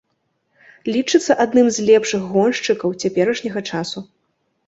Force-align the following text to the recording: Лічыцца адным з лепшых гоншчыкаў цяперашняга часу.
Лічыцца 0.95 1.33
адным 1.43 1.67
з 1.75 1.85
лепшых 1.89 2.21
гоншчыкаў 2.33 2.89
цяперашняга 3.05 3.61
часу. 3.71 3.99